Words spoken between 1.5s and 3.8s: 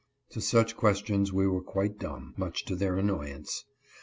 quite dumb (much to their annoyance).